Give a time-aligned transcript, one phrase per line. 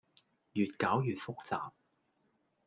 [0.53, 1.73] 越攪越複雜